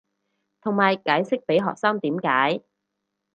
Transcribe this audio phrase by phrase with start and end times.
[0.63, 2.63] 同埋解釋被學生點解